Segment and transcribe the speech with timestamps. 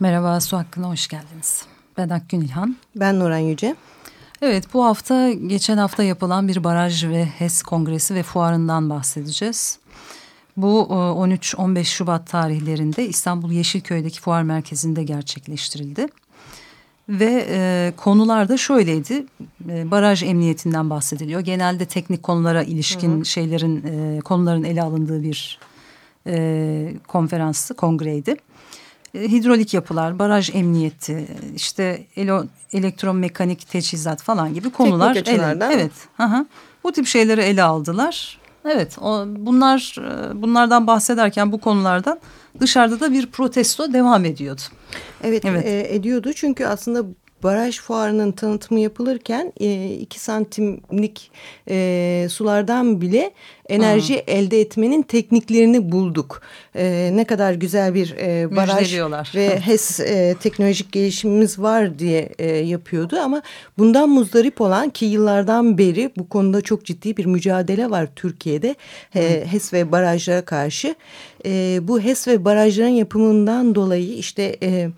[0.00, 1.64] Merhaba, Su Hakkı'na hoş geldiniz.
[1.96, 2.76] Ben Akgün İlhan.
[2.96, 3.74] Ben Nuran Yüce.
[4.42, 9.78] Evet, bu hafta geçen hafta yapılan bir baraj ve HES kongresi ve fuarından bahsedeceğiz.
[10.56, 16.06] Bu 13-15 Şubat tarihlerinde İstanbul Yeşilköy'deki fuar merkezinde gerçekleştirildi.
[17.08, 19.26] Ve e, konular da şöyleydi.
[19.68, 21.40] E, baraj emniyetinden bahsediliyor.
[21.40, 23.24] Genelde teknik konulara ilişkin hı hı.
[23.24, 25.58] şeylerin e, konuların ele alındığı bir
[26.26, 28.36] e, konferansı, kongreydi.
[29.16, 35.14] E, hidrolik yapılar, baraj emniyeti, işte elo, elektromekanik teçhizat falan gibi konular.
[35.14, 35.70] Teknik açılardan.
[35.70, 35.92] Evet.
[36.18, 36.46] Aha,
[36.84, 38.38] bu tip şeyleri ele aldılar.
[38.64, 42.20] Evet, o, bunlar e, bunlardan bahsederken bu konulardan
[42.60, 44.60] dışarıda da bir protesto devam ediyordu.
[45.22, 45.66] Evet, evet.
[45.66, 47.04] E, ediyordu çünkü aslında
[47.42, 51.30] baraj fuarının tanıtımı yapılırken e, iki santimlik
[51.70, 53.30] e, sulardan bile
[53.68, 54.22] enerji Hı.
[54.26, 56.42] elde etmenin tekniklerini bulduk.
[56.76, 59.00] E, ne kadar güzel bir e, baraj
[59.34, 63.42] ve HES e, teknolojik gelişimimiz var diye e, yapıyordu ama
[63.78, 68.74] bundan muzdarip olan ki yıllardan beri bu konuda çok ciddi bir mücadele var Türkiye'de
[69.16, 70.94] e, HES ve barajlara karşı.
[71.46, 74.56] E, bu HES ve barajların yapımından dolayı işte...
[74.62, 74.90] E,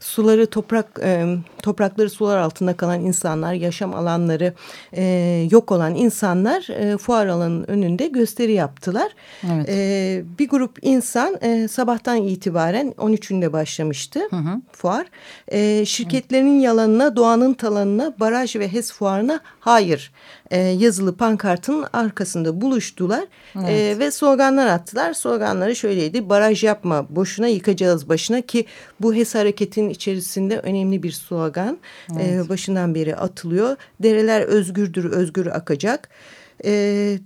[0.00, 4.54] suları toprak e, toprakları sular altında kalan insanlar, yaşam alanları
[4.92, 5.02] e,
[5.50, 9.12] yok olan insanlar e, fuar alanının önünde gösteri yaptılar.
[9.52, 9.68] Evet.
[9.68, 14.60] E, bir grup insan e, sabahtan itibaren 13'ünde başlamıştı hı hı.
[14.72, 15.06] fuar.
[15.48, 20.12] E, şirketlerin yalanına, doğanın talanına, baraj ve HES fuarına hayır
[20.50, 23.26] e, yazılı pankartın arkasında buluştular e,
[23.56, 23.96] evet.
[23.96, 25.12] e, ve sloganlar attılar.
[25.12, 26.28] Sloganları şöyleydi.
[26.28, 28.64] Baraj yapma, boşuna yıkacağız başına ki
[29.00, 31.78] bu HES hareketin içerisinde önemli bir slogan
[32.18, 32.46] e, evet.
[32.46, 33.76] e, başından beri atılıyor.
[34.02, 36.08] Dereler özgürdür, özgür akacak.
[36.64, 37.18] E,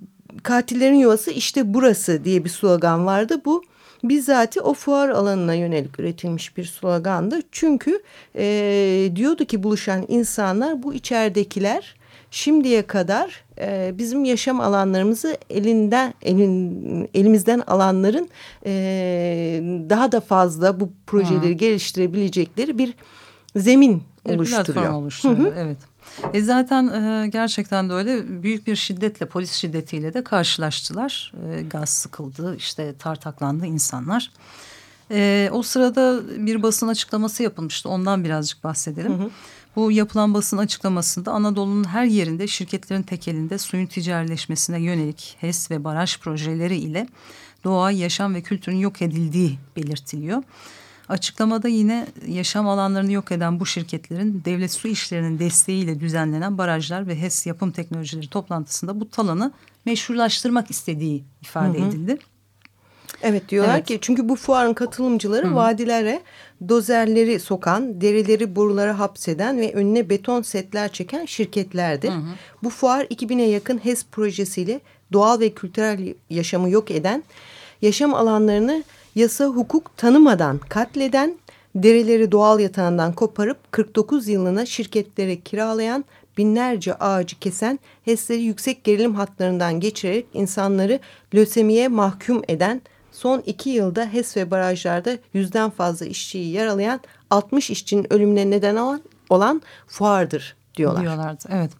[0.42, 3.40] katillerin yuvası işte burası diye bir slogan vardı.
[3.44, 3.62] Bu
[4.04, 7.40] bizzati o fuar alanına yönelik üretilmiş bir slogandı.
[7.52, 8.02] Çünkü
[8.36, 12.01] e, diyordu ki buluşan insanlar bu içeridekiler
[12.32, 18.28] şimdiye kadar e, bizim yaşam alanlarımızı elinden elin, elimizden alanların
[18.66, 18.72] e,
[19.90, 21.52] daha da fazla bu projeleri ha.
[21.52, 22.94] geliştirebilecekleri bir
[23.56, 24.92] zemin bir oluşturuyor.
[24.92, 25.52] oluşturuyor.
[25.56, 25.76] Evet.
[26.34, 31.32] E zaten e, gerçekten de öyle büyük bir şiddetle polis şiddetiyle de karşılaştılar.
[31.50, 34.30] E, gaz sıkıldı işte tartaklandı insanlar.
[35.10, 39.12] E, o sırada bir basın açıklaması yapılmıştı ondan birazcık bahsedelim.
[39.12, 39.30] Hı hı.
[39.76, 46.18] Bu yapılan basın açıklamasında Anadolu'nun her yerinde şirketlerin tekelinde suyun ticarileşmesine yönelik HES ve baraj
[46.18, 47.06] projeleri ile
[47.64, 50.42] doğa, yaşam ve kültürün yok edildiği belirtiliyor.
[51.08, 57.20] Açıklamada yine yaşam alanlarını yok eden bu şirketlerin devlet su işlerinin desteğiyle düzenlenen barajlar ve
[57.20, 59.52] HES yapım teknolojileri toplantısında bu talanı
[59.84, 61.88] meşrulaştırmak istediği ifade hı hı.
[61.88, 62.18] edildi.
[63.22, 63.86] Evet diyorlar evet.
[63.86, 65.54] ki çünkü bu fuarın katılımcıları Hı.
[65.54, 66.22] vadilere
[66.68, 72.10] dozerleri sokan, derileri borulara hapseden ve önüne beton setler çeken şirketlerdir.
[72.10, 72.34] Hı hı.
[72.62, 74.80] Bu fuar 2000'e yakın HES projesiyle
[75.12, 77.22] doğal ve kültürel yaşamı yok eden,
[77.82, 78.84] yaşam alanlarını
[79.14, 81.36] yasa hukuk tanımadan katleden,
[81.74, 86.04] dereleri doğal yatağından koparıp 49 yılına şirketlere kiralayan
[86.38, 91.00] binlerce ağacı kesen, HES'leri yüksek gerilim hatlarından geçirerek insanları
[91.34, 92.82] lösemiye mahkum eden
[93.22, 97.00] son iki yılda HES ve barajlarda yüzden fazla işçiyi yaralayan
[97.30, 101.02] 60 işçinin ölümüne neden olan, olan fuardır diyorlar.
[101.02, 101.70] Diyorlardı evet.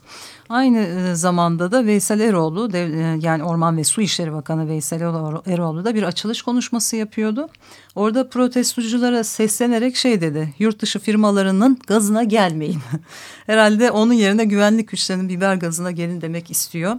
[0.48, 2.78] Aynı e, zamanda da Veysel Eroğlu e,
[3.22, 5.00] yani Orman ve Su İşleri Bakanı Veysel
[5.46, 7.48] Eroğlu da bir açılış konuşması yapıyordu.
[7.94, 12.80] Orada protestoculara seslenerek şey dedi yurt dışı firmalarının gazına gelmeyin.
[13.46, 16.96] Herhalde onun yerine güvenlik güçlerinin biber gazına gelin demek istiyor.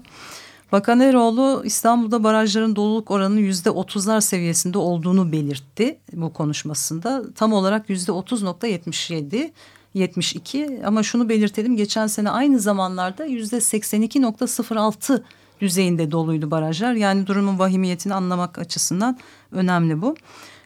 [0.73, 7.23] Bakan Eroğlu İstanbul'da barajların doluluk oranının yüzde otuzlar seviyesinde olduğunu belirtti bu konuşmasında.
[7.35, 9.53] Tam olarak yüzde otuz nokta yetmiş yedi.
[9.93, 15.21] 72 ama şunu belirtelim geçen sene aynı zamanlarda yüzde 82.06
[15.61, 16.93] düzeyinde doluydu barajlar.
[16.93, 19.17] Yani durumun vahimiyetini anlamak açısından
[19.51, 20.15] önemli bu.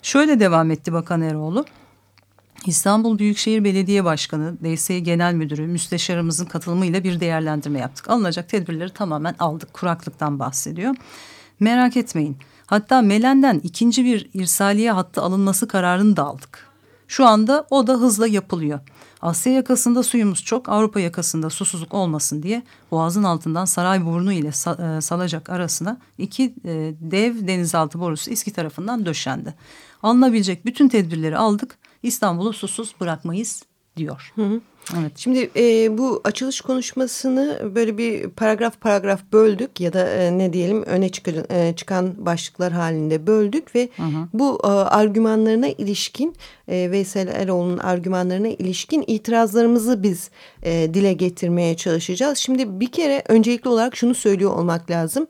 [0.02, 1.66] Şöyle devam etti Bakan Eroğlu.
[2.68, 8.10] İstanbul Büyükşehir Belediye Başkanı, DSİ Genel Müdürü, müsteşarımızın katılımıyla bir değerlendirme yaptık.
[8.10, 9.74] Alınacak tedbirleri tamamen aldık.
[9.74, 10.96] Kuraklıktan bahsediyor.
[11.60, 12.38] Merak etmeyin.
[12.66, 16.68] Hatta Melen'den ikinci bir irsaliye hattı alınması kararını da aldık.
[17.08, 18.80] Şu anda o da hızla yapılıyor.
[19.22, 25.50] Asya yakasında suyumuz çok, Avrupa yakasında susuzluk olmasın diye boğazın altından Sarayburnu ile e, Salacak
[25.50, 29.54] arasına iki e, dev denizaltı borusu İSKİ tarafından döşendi.
[30.04, 31.78] Alınabilecek bütün tedbirleri aldık.
[32.04, 33.64] İstanbul'u susuz bırakmayız
[33.98, 34.32] diyor.
[34.36, 34.62] Hı hı.
[35.00, 35.12] Evet.
[35.16, 40.84] Şimdi e, bu açılış konuşmasını böyle bir paragraf paragraf böldük ya da e, ne diyelim
[40.84, 44.28] öne çıkan, e, çıkan başlıklar halinde böldük ve hı hı.
[44.34, 46.36] bu e, argümanlarına ilişkin
[46.68, 50.30] e, Veysel Eroğlu'nun argümanlarına ilişkin itirazlarımızı biz
[50.64, 52.38] e, dile getirmeye çalışacağız.
[52.38, 55.28] Şimdi bir kere öncelikli olarak şunu söylüyor olmak lazım.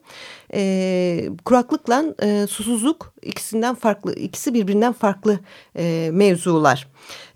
[0.54, 5.40] E, kuraklıkla e, susuzluk ikisinden farklı, ikisi birbirinden farklı
[5.76, 6.88] e, mevzular.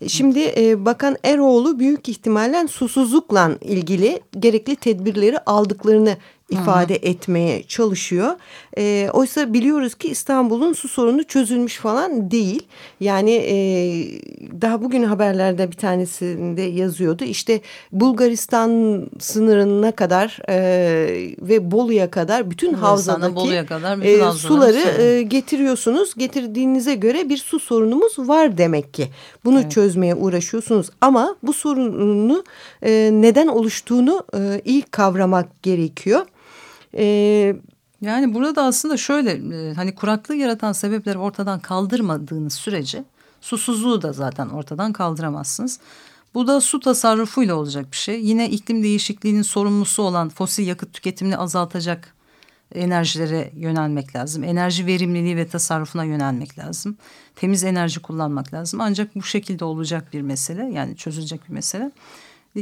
[0.08, 6.16] Şimdi e, Bakan Eroğlu büyük ihtimalle susuzlukla ilgili gerekli tedbirleri aldıklarını
[6.52, 7.08] ifade Hı -hı.
[7.08, 8.36] etmeye çalışıyor.
[8.78, 12.62] E, oysa biliyoruz ki İstanbul'un su sorunu çözülmüş falan değil.
[13.00, 13.54] Yani e,
[14.60, 17.24] daha bugün haberlerde bir tanesinde yazıyordu.
[17.24, 17.60] İşte
[17.92, 20.56] Bulgaristan sınırına kadar e,
[21.42, 26.14] ve Bolu'ya kadar bütün havzadaki Bolu'ya kadar bütün e, suları e, getiriyorsunuz.
[26.14, 29.08] Getirdiğinize göre bir su sorunumuz var demek ki.
[29.44, 29.72] Bunu evet.
[29.72, 30.90] çözmeye uğraşıyorsunuz.
[31.00, 32.44] Ama bu sorunu
[32.82, 36.26] e, neden oluştuğunu e, iyi kavramak gerekiyor.
[36.96, 37.56] Ee,
[38.00, 43.04] yani burada aslında şöyle e, hani kuraklığı yaratan sebepleri ortadan kaldırmadığınız sürece
[43.40, 45.80] susuzluğu da zaten ortadan kaldıramazsınız.
[46.34, 48.24] Bu da su tasarrufuyla olacak bir şey.
[48.24, 52.14] Yine iklim değişikliğinin sorumlusu olan fosil yakıt tüketimini azaltacak
[52.74, 54.44] enerjilere yönelmek lazım.
[54.44, 56.96] Enerji verimliliği ve tasarrufuna yönelmek lazım.
[57.36, 58.80] Temiz enerji kullanmak lazım.
[58.80, 61.90] Ancak bu şekilde olacak bir mesele yani çözülecek bir mesele.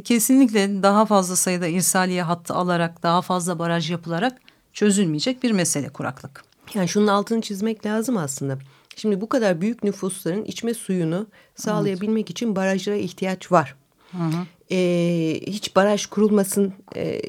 [0.04, 4.38] Kesinlikle daha fazla sayıda irsaliye hattı alarak daha fazla baraj yapılarak
[4.72, 6.44] çözülmeyecek bir mesele kuraklık.
[6.74, 8.58] Yani şunun altını çizmek lazım aslında.
[8.96, 11.26] Şimdi bu kadar büyük nüfusların içme suyunu
[11.56, 12.30] sağlayabilmek evet.
[12.30, 13.74] için barajlara ihtiyaç var.
[14.12, 14.46] Hı hı.
[14.70, 17.22] Ee, hiç baraj kurulmasın e,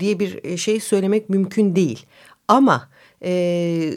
[0.00, 2.06] diye bir şey söylemek mümkün değil.
[2.48, 2.88] Ama
[3.24, 3.92] e,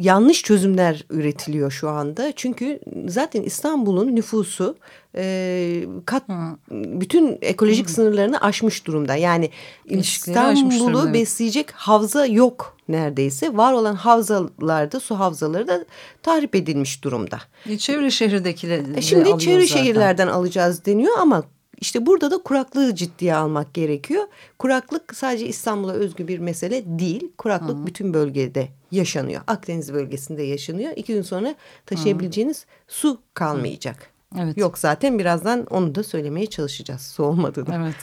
[0.00, 2.32] yanlış çözümler üretiliyor şu anda.
[2.36, 4.76] Çünkü zaten İstanbul'un nüfusu
[5.16, 6.22] e, kat
[6.70, 7.92] bütün ekolojik Hı.
[7.92, 9.16] sınırlarını aşmış durumda.
[9.16, 9.50] Yani
[9.84, 13.56] İstanbul'u besleyecek havza yok neredeyse.
[13.56, 15.84] Var olan havzalarda su havzaları da
[16.22, 17.38] tahrip edilmiş durumda.
[17.68, 19.82] E, çevre şehirdekileri e, Şimdi çevre zaten.
[19.82, 21.44] şehirlerden alacağız deniyor ama
[21.80, 24.22] işte burada da kuraklığı ciddiye almak gerekiyor.
[24.58, 27.32] Kuraklık sadece İstanbul'a özgü bir mesele değil.
[27.38, 27.86] Kuraklık Hı.
[27.86, 29.42] bütün bölgede yaşanıyor.
[29.46, 30.92] Akdeniz bölgesinde yaşanıyor.
[30.96, 31.54] İki gün sonra
[31.86, 32.66] taşıyabileceğiniz Hı.
[32.88, 34.10] su kalmayacak.
[34.38, 34.58] Evet.
[34.58, 37.74] Yok zaten birazdan onu da söylemeye çalışacağız su olmadığını.
[37.74, 37.96] Evet.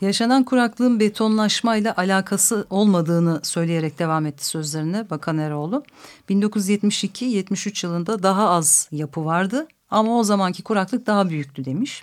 [0.00, 5.82] Yaşanan kuraklığın betonlaşmayla alakası olmadığını söyleyerek devam etti sözlerine Bakan Eroğlu.
[6.30, 12.02] 1972-73 yılında daha az yapı vardı ama o zamanki kuraklık daha büyüktü demiş.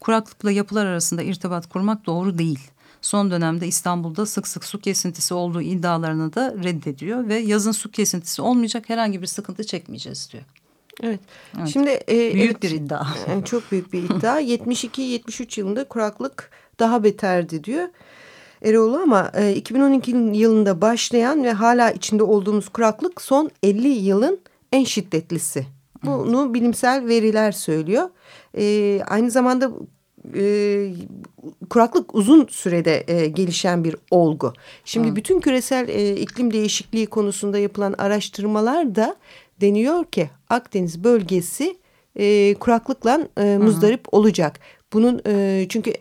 [0.00, 2.60] Kuraklıkla yapılar arasında irtibat kurmak doğru değil.
[3.02, 8.42] Son dönemde İstanbul'da sık sık su kesintisi olduğu iddialarını da reddediyor ve yazın su kesintisi
[8.42, 10.44] olmayacak herhangi bir sıkıntı çekmeyeceğiz diyor.
[11.02, 11.20] Evet.
[11.58, 11.68] evet.
[11.68, 13.06] Şimdi e, büyük evet, bir iddia.
[13.28, 14.40] Yani çok büyük bir iddia.
[14.40, 17.88] 72-73 yılında kuraklık daha beterdi diyor.
[18.62, 24.40] Eroğlu ama e, 2012 yılında başlayan ve hala içinde olduğumuz kuraklık son 50 yılın
[24.72, 25.66] en şiddetlisi.
[26.04, 26.54] Bunu evet.
[26.54, 28.10] bilimsel veriler söylüyor.
[28.58, 29.70] E, aynı zamanda
[30.34, 30.92] e,
[31.70, 34.52] kuraklık uzun sürede e, gelişen bir olgu.
[34.84, 35.16] Şimdi Hı.
[35.16, 39.16] bütün küresel e, iklim değişikliği konusunda yapılan araştırmalar da
[39.60, 41.76] deniyor ki Akdeniz bölgesi
[42.16, 44.16] e, kuraklıkla e, muzdarip Hı.
[44.16, 44.60] olacak.
[44.92, 45.92] Bunun e, çünkü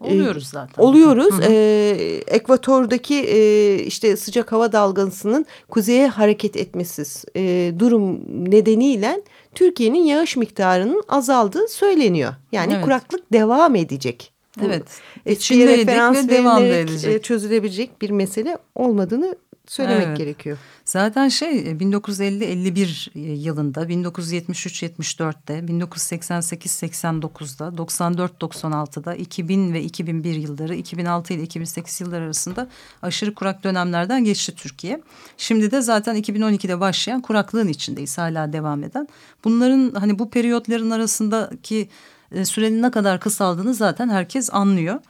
[0.00, 0.82] Oluyoruz zaten.
[0.82, 1.32] Oluyoruz.
[1.34, 1.42] Hı hı.
[1.48, 7.02] Ee, ekvatordaki e, işte sıcak hava dalgasının kuzeye hareket etmesi
[7.36, 8.20] e, durum
[8.50, 9.22] nedeniyle
[9.54, 12.32] Türkiye'nin yağış miktarının azaldığı söyleniyor.
[12.52, 12.84] Yani evet.
[12.84, 14.32] kuraklık devam edecek.
[14.60, 14.84] Bu evet.
[15.26, 17.24] Eskiye referans ve devam edecek.
[17.24, 20.16] çözülebilecek bir mesele olmadığını söylemek evet.
[20.16, 20.58] gerekiyor.
[20.84, 32.00] Zaten şey 1950-51 e, yılında, 1973-74'te, 1988-89'da, 94-96'da, 2000 ve 2001 yılları, 2006 ile 2008
[32.00, 32.68] yılları arasında
[33.02, 35.02] aşırı kurak dönemlerden geçti Türkiye.
[35.36, 39.08] Şimdi de zaten 2012'de başlayan kuraklığın içindeyiz hala devam eden.
[39.44, 41.88] Bunların hani bu periyotların arasındaki
[42.32, 45.00] e, sürenin ne kadar kısaldığını zaten herkes anlıyor.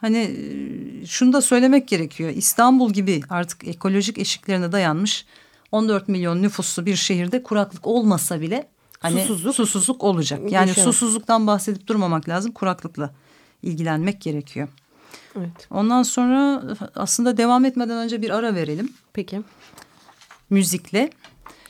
[0.00, 0.36] Hani
[1.06, 2.30] şunu da söylemek gerekiyor.
[2.30, 5.26] İstanbul gibi artık ekolojik eşiklerine dayanmış
[5.72, 10.40] 14 milyon nüfuslu bir şehirde kuraklık olmasa bile hani susuzluk, susuzluk olacak.
[10.50, 10.82] Yani Yaşar.
[10.82, 12.52] susuzluktan bahsedip durmamak lazım.
[12.52, 13.14] Kuraklıkla
[13.62, 14.68] ilgilenmek gerekiyor.
[15.36, 15.66] Evet.
[15.70, 16.62] Ondan sonra
[16.94, 18.92] aslında devam etmeden önce bir ara verelim.
[19.12, 19.42] Peki.
[20.50, 21.10] müzikle.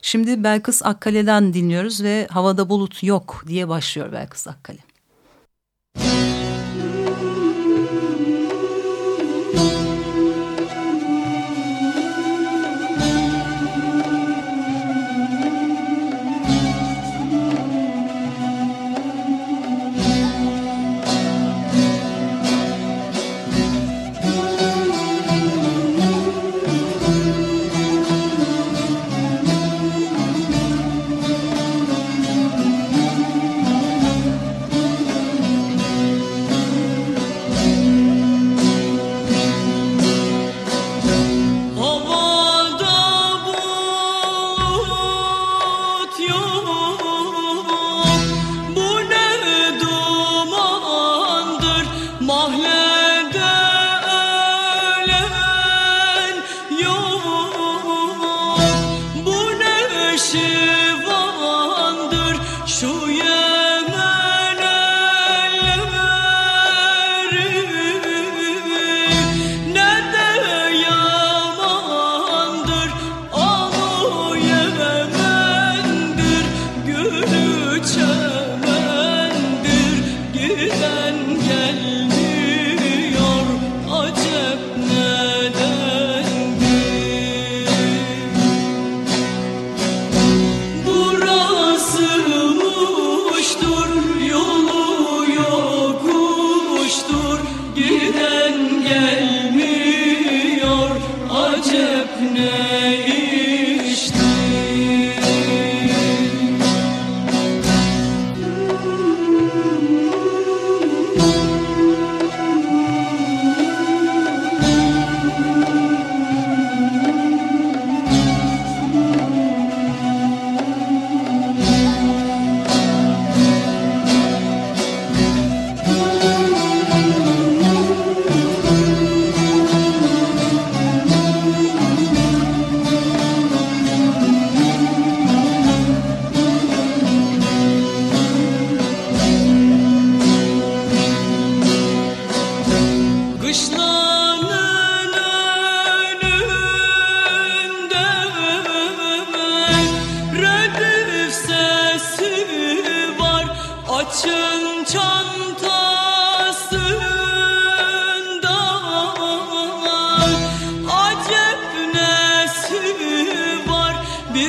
[0.02, 4.89] Şimdi Belkıs Akkale'den dinliyoruz ve Havada Bulut Yok diye başlıyor Belkıs Akkale.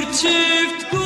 [0.01, 1.00] Evet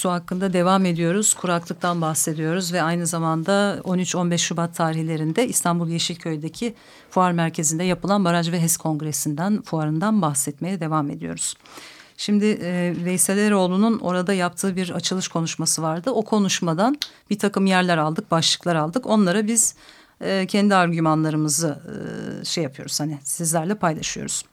[0.00, 1.34] su hakkında devam ediyoruz.
[1.34, 6.74] Kuraklıktan bahsediyoruz ve aynı zamanda 13-15 Şubat tarihlerinde İstanbul Yeşilköy'deki
[7.10, 11.54] fuar merkezinde yapılan Baraj ve HES Kongresi'nden, fuarından bahsetmeye devam ediyoruz.
[12.16, 16.10] Şimdi e, Veysel Eroğlu'nun orada yaptığı bir açılış konuşması vardı.
[16.10, 16.98] O konuşmadan
[17.30, 19.06] bir takım yerler aldık, başlıklar aldık.
[19.06, 19.74] Onlara biz
[20.20, 24.44] e, kendi argümanlarımızı e, şey yapıyoruz hani sizlerle paylaşıyoruz.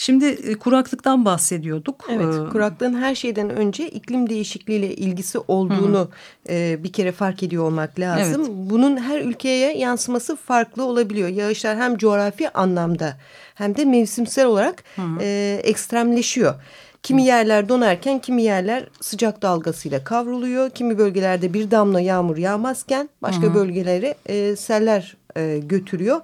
[0.00, 2.06] Şimdi e, kuraklıktan bahsediyorduk.
[2.10, 6.08] Evet, ee, kuraklığın her şeyden önce iklim değişikliğiyle ilgisi olduğunu hı
[6.48, 8.42] E, bir kere fark ediyor olmak lazım.
[8.44, 8.50] Evet.
[8.70, 11.28] Bunun her ülkeye yansıması farklı olabiliyor.
[11.28, 13.16] Yağışlar hem coğrafi anlamda
[13.54, 14.84] hem de mevsimsel olarak
[15.20, 16.54] E, ekstremleşiyor.
[17.02, 20.70] Kimi yerler donarken kimi yerler sıcak dalgasıyla kavruluyor.
[20.70, 26.20] Kimi bölgelerde bir damla yağmur yağmazken başka hı bölgeleri e, seller e, götürüyor.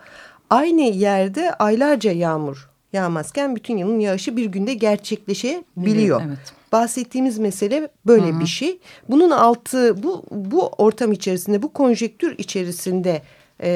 [0.51, 6.23] Aynı yerde aylarca yağmur yağmazken bütün yılın yağışı bir günde gerçekleşebiliyor.
[6.27, 6.39] Evet.
[6.73, 8.41] Bahsettiğimiz mesele böyle Hı -hı.
[8.41, 8.79] bir şey.
[9.09, 13.23] Bunun altı bu bu ortam içerisinde bu konjektür içerisinde
[13.63, 13.71] e,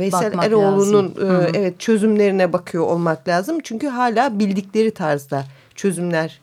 [0.00, 3.58] Veysel Eroğlu'nun e, evet çözümlerine bakıyor olmak lazım.
[3.64, 6.40] Çünkü hala bildikleri tarzda çözümler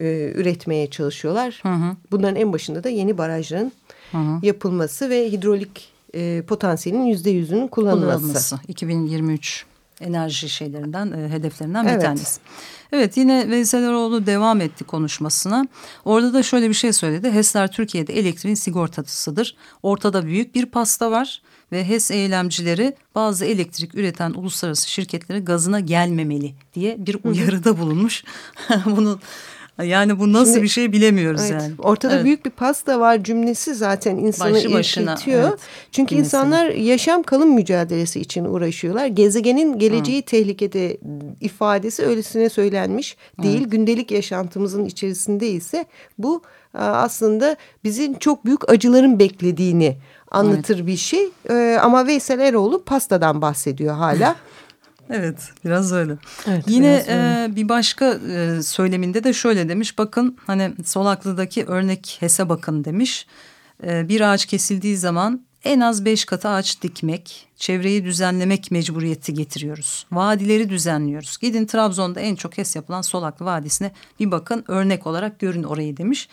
[0.00, 1.60] e, üretmeye çalışıyorlar.
[1.62, 1.96] Hı hı.
[2.10, 3.72] Bunların en başında da yeni barajların
[4.12, 4.38] hı hı.
[4.42, 8.18] yapılması ve hidrolik e, potansiyelin yüzde yüzünün kullanılması.
[8.18, 8.58] kullanılması.
[8.68, 9.67] 2023
[10.00, 12.02] enerji şeylerinden, e, hedeflerinden bir evet.
[12.02, 12.40] tanesi.
[12.92, 15.66] Evet yine Veysel Eroğlu devam etti konuşmasına.
[16.04, 17.30] Orada da şöyle bir şey söyledi.
[17.30, 19.56] HES'ler Türkiye'de elektriğin sigortacısıdır.
[19.82, 26.54] Ortada büyük bir pasta var ve HES eylemcileri bazı elektrik üreten uluslararası şirketlere gazına gelmemeli
[26.74, 28.24] diye bir uyarıda bulunmuş.
[28.86, 29.20] Bunun
[29.84, 31.72] yani bu nasıl Şimdi, bir şey bilemiyoruz evet, yani.
[31.78, 32.24] Ortada evet.
[32.24, 35.48] büyük bir pasta var cümlesi zaten insanı Başı başına, irkiltiyor.
[35.48, 35.58] Evet,
[35.92, 36.26] Çünkü cümlesi.
[36.26, 39.06] insanlar yaşam kalım mücadelesi için uğraşıyorlar.
[39.06, 40.24] Gezegenin geleceği Hı.
[40.24, 40.96] tehlikede
[41.40, 43.64] ifadesi öylesine söylenmiş değil.
[43.64, 43.68] Hı.
[43.68, 45.84] Gündelik yaşantımızın içerisinde ise
[46.18, 46.42] bu
[46.74, 49.96] aslında bizim çok büyük acıların beklediğini
[50.30, 50.86] anlatır evet.
[50.86, 51.30] bir şey.
[51.80, 54.36] Ama Veysel Eroğlu pastadan bahsediyor hala.
[55.10, 56.18] Evet biraz öyle.
[56.46, 57.44] Evet, Yine öyle.
[57.44, 63.26] E, bir başka e, söyleminde de şöyle demiş bakın hani Solaklı'daki örnek HES'e bakın demiş.
[63.86, 70.06] E, bir ağaç kesildiği zaman en az beş katı ağaç dikmek, çevreyi düzenlemek mecburiyeti getiriyoruz.
[70.12, 71.38] Vadileri düzenliyoruz.
[71.38, 76.28] Gidin Trabzon'da en çok HES yapılan Solaklı Vadisi'ne bir bakın örnek olarak görün orayı demiş.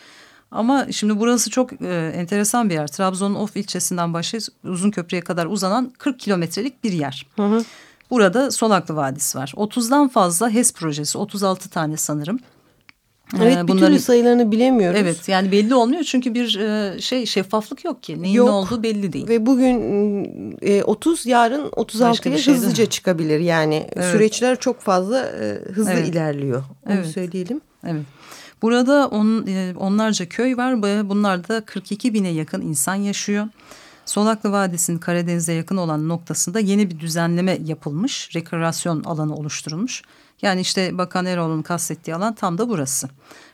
[0.50, 2.86] Ama şimdi burası çok e, enteresan bir yer.
[2.86, 7.26] Trabzon'un Of ilçesinden başlayıp Uzunköprü'ye kadar uzanan 40 kilometrelik bir yer.
[7.36, 7.64] Hı hı.
[8.10, 9.52] Burada Solaklı Vadisi var.
[9.56, 12.38] 30'dan fazla HES projesi 36 tane sanırım.
[13.42, 15.00] Evet ee, bir türlü sayılarını bilemiyoruz.
[15.00, 18.22] Evet yani belli olmuyor çünkü bir e, şey şeffaflık yok ki.
[18.22, 18.46] Neyin yok.
[18.46, 19.28] ne olduğu belli değil.
[19.28, 22.90] Ve bugün 30 e, yarın 36'ya şey hızlıca değil.
[22.90, 23.40] çıkabilir.
[23.40, 24.12] Yani evet.
[24.12, 26.08] süreçler çok fazla e, hızlı evet.
[26.08, 26.64] ilerliyor.
[26.86, 27.06] Onu evet.
[27.06, 27.60] söyleyelim.
[27.86, 28.02] Evet.
[28.62, 29.46] Burada on,
[29.76, 30.82] onlarca köy var.
[30.82, 33.48] Bunlarda 42 bine yakın insan yaşıyor.
[34.06, 38.36] Solaklı Vadisi'nin Karadeniz'e yakın olan noktasında yeni bir düzenleme yapılmış.
[38.36, 40.02] Rekreasyon alanı oluşturulmuş.
[40.42, 43.08] Yani işte Bakan Erol'un kastettiği alan tam da burası.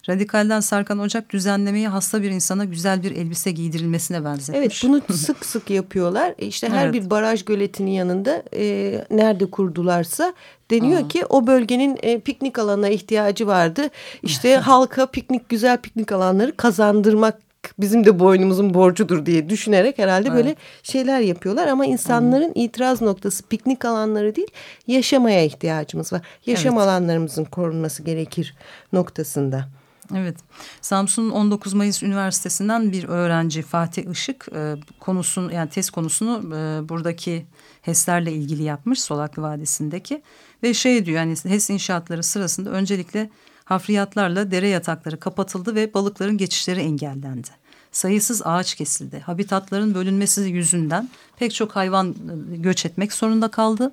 [0.08, 4.58] Radikalden Sarkan Ocak düzenlemeyi hasta bir insana güzel bir elbise giydirilmesine benzetmiş.
[4.58, 6.34] Evet bunu sık sık yapıyorlar.
[6.38, 6.94] E, işte her evet.
[6.94, 10.34] bir baraj göletinin yanında e, nerede kurdularsa
[10.70, 11.08] deniyor Aa.
[11.08, 13.88] ki o bölgenin e, piknik alanına ihtiyacı vardı.
[14.22, 20.36] İşte halka piknik güzel piknik alanları kazandırmak bizim de boynumuzun borcudur diye düşünerek herhalde evet.
[20.36, 21.66] böyle şeyler yapıyorlar.
[21.66, 22.62] Ama insanların hmm.
[22.62, 24.48] itiraz noktası piknik alanları değil
[24.86, 26.22] yaşamaya ihtiyacımız var.
[26.46, 26.82] Yaşam evet.
[26.82, 28.54] alanlarımızın korunması gerekir
[28.92, 29.68] noktasında.
[30.16, 30.36] Evet,
[30.80, 37.46] Samsun 19 Mayıs Üniversitesi'nden bir öğrenci Fatih Işık e, konusunu yani test konusunu e, buradaki
[37.82, 40.22] HES'lerle ilgili yapmış Solaklı Vadisi'ndeki
[40.62, 43.30] ve şey diyor yani HES inşaatları sırasında öncelikle
[43.72, 47.48] hafriyatlarla dere yatakları kapatıldı ve balıkların geçişleri engellendi.
[47.92, 49.20] Sayısız ağaç kesildi.
[49.20, 52.10] Habitatların bölünmesi yüzünden pek çok hayvan
[52.52, 53.92] e, göç etmek zorunda kaldı.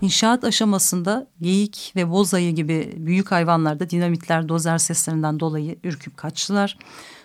[0.00, 6.78] İnşaat aşamasında geyik ve boz ayı gibi büyük hayvanlarda dinamitler dozer seslerinden dolayı ürküp kaçtılar.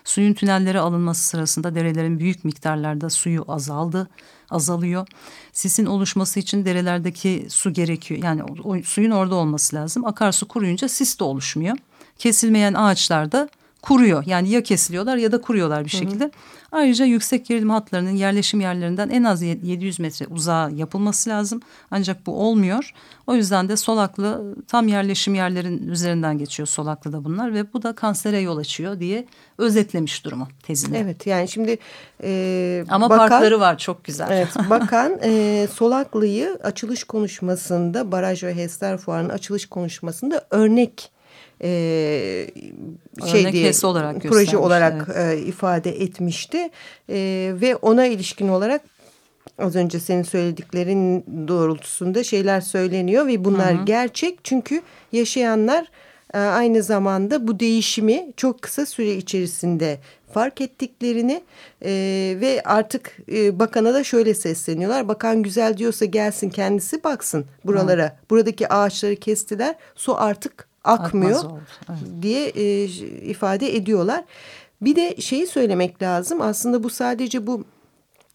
[0.04, 4.08] Suyun tünellere alınması sırasında derelerin büyük miktarlarda suyu azaldı,
[4.50, 5.06] azalıyor.
[5.52, 8.22] Sisin oluşması için derelerdeki su gerekiyor.
[8.22, 10.06] Yani o, o, suyun orada olması lazım.
[10.06, 11.76] Akarsu kuruyunca sis de oluşmuyor.
[12.18, 13.48] Kesilmeyen ağaçlar da
[13.84, 14.24] kuruyor.
[14.26, 16.24] Yani ya kesiliyorlar ya da kuruyorlar bir şekilde.
[16.24, 16.32] Hı hı.
[16.72, 21.60] Ayrıca yüksek gerilim hatlarının yerleşim yerlerinden en az 700 metre uzağa yapılması lazım.
[21.90, 22.94] Ancak bu olmuyor.
[23.26, 27.94] O yüzden de solaklı tam yerleşim yerlerin üzerinden geçiyor solaklı da bunlar ve bu da
[27.94, 29.26] kansere yol açıyor diye
[29.58, 30.98] özetlemiş durumu tezinde.
[30.98, 31.78] Evet yani şimdi
[32.22, 34.28] e, ama bakan, parkları var çok güzel.
[34.30, 41.13] Evet bakan e, Solaklı'yı açılış konuşmasında Baraj ve HES'ler Fuarı'nın açılış konuşmasında örnek
[41.62, 42.50] e,
[43.26, 45.38] şey diye olarak proje olarak evet.
[45.38, 46.70] e, ifade etmişti
[47.10, 48.80] e, ve ona ilişkin olarak
[49.58, 53.84] az önce senin söylediklerin doğrultusunda şeyler söyleniyor ve bunlar hı hı.
[53.84, 55.86] gerçek çünkü yaşayanlar
[56.34, 59.98] e, aynı zamanda bu değişimi çok kısa süre içerisinde
[60.34, 61.42] fark ettiklerini
[61.84, 61.90] e,
[62.40, 65.08] ve artık e, bakana da şöyle sesleniyorlar.
[65.08, 68.04] Bakan güzel diyorsa gelsin kendisi baksın buralara.
[68.04, 68.12] Hı.
[68.30, 69.74] Buradaki ağaçları kestiler.
[69.94, 71.44] Su artık akmıyor
[71.88, 72.22] evet.
[72.22, 72.84] diye e,
[73.30, 74.24] ifade ediyorlar.
[74.80, 77.64] Bir de şeyi söylemek lazım aslında bu sadece bu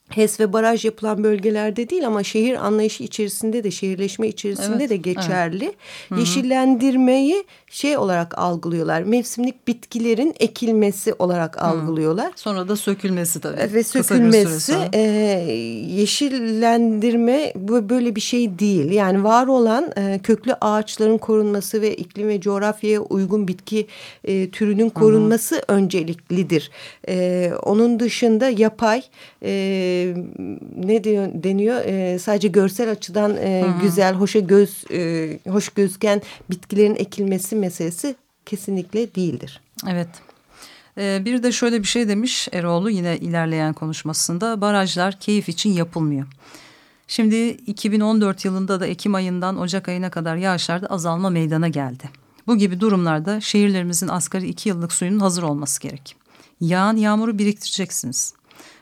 [0.10, 4.95] HES ve baraj yapılan bölgelerde değil ama şehir anlayışı içerisinde de şehirleşme içerisinde evet, de
[4.95, 5.74] geçerli.
[6.12, 6.19] Evet.
[6.19, 9.02] Yeşillendirmeyi şey olarak algılıyorlar.
[9.02, 11.62] Mevsimlik bitkilerin ekilmesi olarak Hı.
[11.62, 12.32] algılıyorlar.
[12.36, 13.74] Sonra da sökülmesi tabii.
[13.74, 15.02] Ve sökülmesi e,
[15.89, 18.91] yeşillendirme bu böyle bir şey değil.
[18.91, 23.88] Yani var olan e, köklü ağaçların korunması ve iklim ve coğrafyaya uygun bitki
[24.24, 25.62] e, türünün korunması Hı.
[25.67, 26.72] önceliklidir.
[27.08, 29.02] E, onun dışında yapay
[29.43, 29.99] e,
[30.76, 36.96] ne diyor deniyor e, sadece görsel açıdan e, güzel hoşa göz e, hoş gözüken bitkilerin
[36.96, 39.62] ekilmesi meselesi kesinlikle değildir.
[39.88, 40.10] Evet.
[40.98, 46.28] Ee, bir de şöyle bir şey demiş Eroğlu yine ilerleyen konuşmasında barajlar keyif için yapılmıyor.
[47.08, 52.10] Şimdi 2014 yılında da Ekim ayından Ocak ayına kadar yağışlarda azalma meydana geldi.
[52.48, 56.16] Bu gibi durumlarda şehirlerimizin asgari iki yıllık suyunun hazır olması gerek.
[56.62, 58.34] Yağan yağmuru biriktireceksiniz.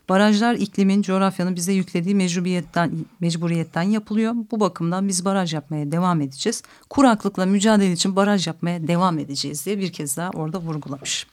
[0.09, 4.33] Barajlar iklimin, coğrafyanın bize yüklediği mecburiyetten, mecburiyetten yapılıyor.
[4.51, 6.63] Bu bakımdan biz baraj yapmaya devam edeceğiz.
[6.89, 11.27] Kuraklıkla mücadele için baraj yapmaya devam edeceğiz diye bir kez daha orada vurgulamış.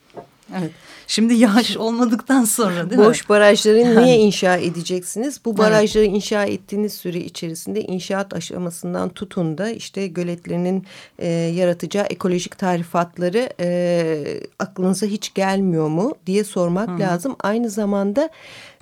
[0.58, 0.70] Evet.
[1.06, 3.28] Şimdi yağış olmadıktan sonra değil Boş mi?
[3.28, 5.40] barajları niye inşa edeceksiniz?
[5.44, 6.16] Bu barajları evet.
[6.16, 10.86] inşa ettiğiniz süre içerisinde inşaat aşamasından tutun da işte göletlerinin
[11.18, 16.98] e, yaratacağı ekolojik tarifatları e, aklınıza hiç gelmiyor mu diye sormak Hı.
[16.98, 17.36] lazım.
[17.40, 18.30] Aynı zamanda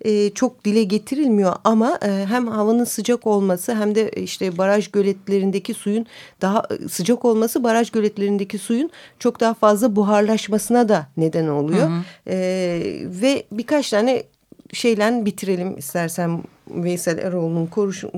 [0.04, 5.74] e, çok dile getirilmiyor ama e, hem havanın sıcak olması hem de işte baraj göletlerindeki
[5.74, 6.06] suyun
[6.40, 11.88] daha e, sıcak olması baraj göletlerindeki suyun çok daha fazla buharlaşmasına da neden oluyor.
[11.88, 12.02] Hı hı.
[12.26, 12.36] E,
[13.04, 14.22] ve birkaç tane
[14.72, 17.66] şeyle bitirelim istersen Veysel Eroğlu'nun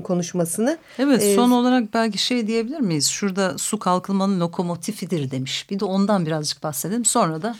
[0.03, 0.77] konuşmasını.
[0.99, 3.07] Evet ee, son olarak belki şey diyebilir miyiz?
[3.07, 5.67] Şurada su kalkınmanın lokomotifidir demiş.
[5.69, 7.05] Bir de ondan birazcık bahsedelim.
[7.05, 7.55] Sonra da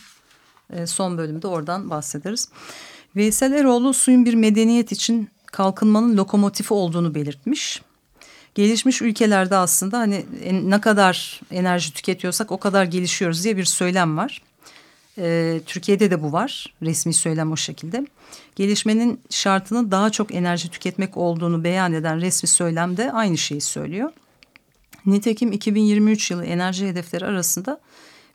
[0.73, 2.49] e, son bölümde oradan bahsederiz.
[3.15, 7.81] Veysel Eroğlu suyun bir medeniyet için kalkınmanın lokomotifi olduğunu belirtmiş.
[8.55, 10.25] Gelişmiş ülkelerde aslında hani
[10.63, 14.41] ne kadar enerji tüketiyorsak o kadar gelişiyoruz diye bir söylem var.
[15.17, 16.73] Ee, Türkiye'de de bu var.
[16.81, 18.07] Resmi söylem o şekilde.
[18.55, 24.11] Gelişmenin şartının daha çok enerji tüketmek olduğunu beyan eden resmi söylem de aynı şeyi söylüyor.
[25.05, 27.79] Nitekim 2023 yılı enerji hedefleri arasında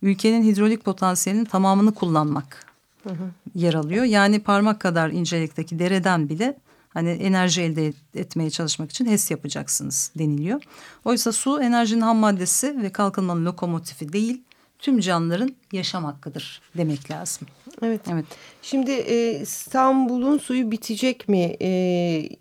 [0.03, 2.70] ülkenin hidrolik potansiyelinin tamamını kullanmak
[3.03, 3.31] hı hı.
[3.55, 4.05] yer alıyor.
[4.05, 6.57] Yani parmak kadar incelikteki dereden bile
[6.89, 10.63] hani enerji elde etmeye çalışmak için HES yapacaksınız deniliyor.
[11.05, 14.43] Oysa su enerjinin ham maddesi ve kalkınmanın lokomotifi değil
[14.79, 17.49] tüm canlıların yaşam hakkıdır demek lazım.
[17.83, 18.01] Evet.
[18.13, 18.25] Evet.
[18.63, 21.69] Şimdi e, İstanbul'un suyu bitecek mi e,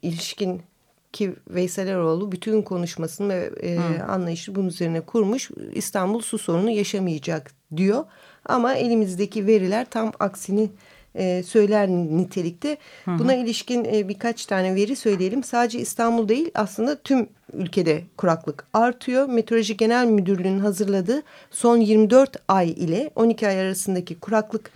[0.01, 0.61] ilişkin
[1.13, 5.51] ki Veysel Eroğlu bütün konuşmasını ve e, anlayışı bunun üzerine kurmuş.
[5.73, 8.05] İstanbul su sorunu yaşamayacak diyor.
[8.45, 10.69] Ama elimizdeki veriler tam aksini
[11.15, 12.77] e, söyler nitelikte.
[13.05, 13.19] Hı hı.
[13.19, 15.43] Buna ilişkin e, birkaç tane veri söyleyelim.
[15.43, 19.29] Sadece İstanbul değil aslında tüm ülkede kuraklık artıyor.
[19.29, 21.21] Meteoroloji Genel Müdürlüğü'nün hazırladığı
[21.51, 24.71] son 24 ay ile 12 ay arasındaki kuraklık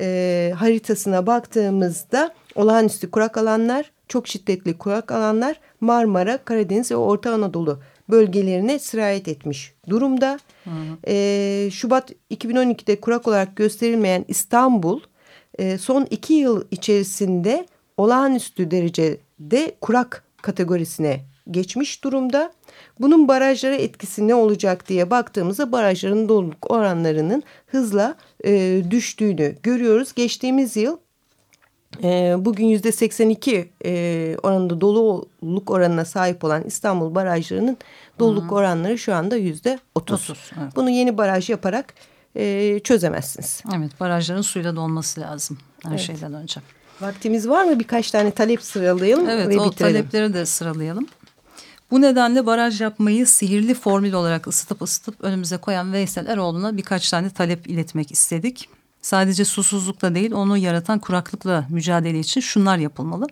[0.00, 7.80] e, haritasına baktığımızda olağanüstü kurak alanlar, çok şiddetli kurak alanlar Marmara, Karadeniz ve Orta Anadolu
[8.10, 10.38] bölgelerine sirayet etmiş durumda.
[10.64, 10.98] Hı hı.
[11.06, 15.00] E, Şubat 2012'de kurak olarak gösterilmeyen İstanbul
[15.58, 21.20] e, son iki yıl içerisinde olağanüstü derecede kurak kategorisine
[21.50, 22.52] geçmiş durumda.
[23.00, 30.14] Bunun barajlara etkisi ne olacak diye baktığımızda barajların doluluk oranlarının hızla e, düştüğünü görüyoruz.
[30.14, 30.96] Geçtiğimiz yıl
[32.44, 37.76] bugün yüzde 82 e, oranında doluluk oranına sahip olan İstanbul barajlarının
[38.18, 38.54] doluluk -hı.
[38.54, 40.30] oranları şu anda yüzde 30.
[40.30, 40.76] Evet.
[40.76, 41.94] Bunu yeni baraj yaparak
[42.36, 43.62] e, çözemezsiniz.
[43.76, 46.00] Evet barajların suyla dolması lazım her evet.
[46.00, 46.60] şeyden önce.
[47.00, 47.78] Vaktimiz var mı?
[47.78, 51.06] Birkaç tane talep sıralayalım evet, ve o talepleri de sıralayalım.
[51.90, 57.30] Bu nedenle baraj yapmayı sihirli formül olarak ısıtıp ısıtıp önümüze koyan Veysel Eroğlu'na birkaç tane
[57.30, 58.68] talep iletmek istedik.
[59.02, 63.26] Sadece susuzlukla değil onu yaratan kuraklıkla mücadele için şunlar yapılmalı.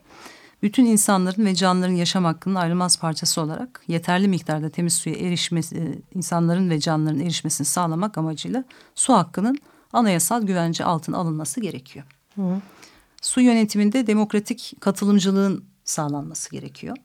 [0.63, 6.17] Bütün insanların ve canlıların yaşam hakkının ayrılmaz parçası olarak yeterli miktarda temiz suya erişmesi, e,
[6.19, 9.59] insanların ve canlıların erişmesini sağlamak amacıyla su hakkının
[9.93, 12.05] anayasal güvence altına alınması gerekiyor.
[12.35, 12.61] Hı.
[13.23, 16.97] Su yönetiminde demokratik katılımcılığın sağlanması gerekiyor.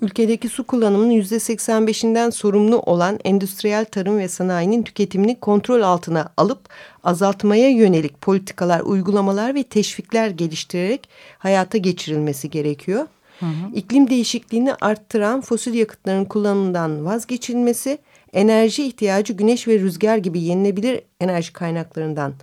[0.00, 6.60] Ülkedeki su kullanımının yüzde 85'inden sorumlu olan endüstriyel tarım ve sanayinin tüketimini kontrol altına alıp
[7.04, 13.06] azaltmaya yönelik politikalar, uygulamalar ve teşvikler geliştirerek hayata geçirilmesi gerekiyor.
[13.40, 13.74] Hı hı.
[13.74, 17.98] İklim değişikliğini arttıran fosil yakıtların kullanımından vazgeçilmesi,
[18.32, 22.34] enerji ihtiyacı güneş ve rüzgar gibi yenilebilir enerji kaynaklarından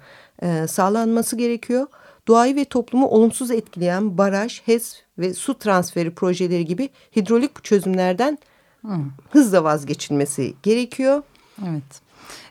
[0.42, 1.88] e, sağlanması gerekiyor
[2.28, 8.38] doğayı ve toplumu olumsuz etkileyen baraj, HES ve su transferi projeleri gibi hidrolik çözümlerden
[8.82, 9.12] hmm.
[9.30, 11.24] hızla vazgeçilmesi gerekiyor.
[11.70, 12.04] Evet.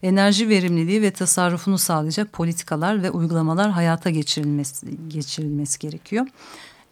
[0.02, 6.26] Enerji verimliliği ve tasarrufunu sağlayacak politikalar ve uygulamalar hayata geçirilmesi, geçirilmesi gerekiyor.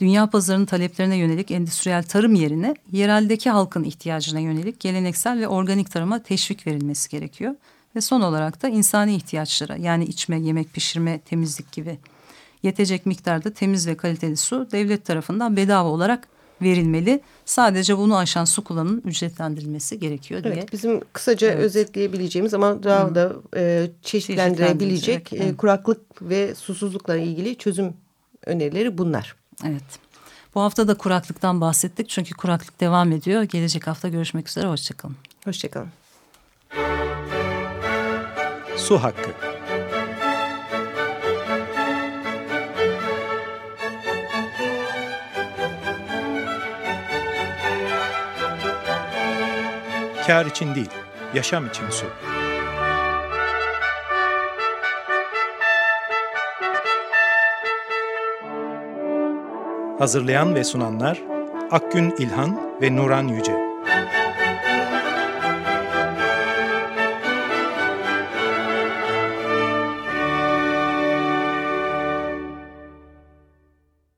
[0.00, 6.22] Dünya pazarının taleplerine yönelik endüstriyel tarım yerine yereldeki halkın ihtiyacına yönelik geleneksel ve organik tarıma
[6.22, 7.54] teşvik verilmesi gerekiyor.
[7.96, 11.98] Ve son olarak da insani ihtiyaçlara yani içme, yemek pişirme, temizlik gibi
[12.62, 16.28] yetecek miktarda temiz ve kaliteli su devlet tarafından bedava olarak
[16.62, 17.20] verilmeli.
[17.44, 20.54] Sadece bunu aşan su kullanımının ücretlendirilmesi gerekiyor diye.
[20.54, 21.64] Evet, bizim kısaca evet.
[21.64, 23.14] özetleyebileceğimiz ama daha Hı.
[23.14, 27.94] da e, çeşitlendirebilecek e, kuraklık ve susuzlukla ilgili çözüm
[28.46, 29.36] önerileri bunlar.
[29.64, 29.82] Evet.
[30.54, 33.42] Bu hafta da kuraklıktan bahsettik çünkü kuraklık devam ediyor.
[33.42, 35.16] Gelecek hafta görüşmek üzere, hoşçakalın.
[35.44, 35.88] Hoşçakalın.
[38.76, 39.59] Su hakkı.
[50.30, 50.90] Kar için değil,
[51.34, 52.06] yaşam için su.
[59.98, 61.22] Hazırlayan ve sunanlar
[61.70, 63.59] Akgün İlhan ve Nuran Yüce.